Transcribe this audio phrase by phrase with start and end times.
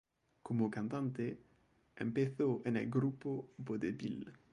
[0.41, 1.37] Como cantante,
[1.95, 4.33] empezó en el grupo Vodevil.